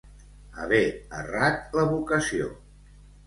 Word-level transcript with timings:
Haver 0.61 0.87
errat 1.17 1.77
la 1.81 1.85
vocació. 1.91 2.49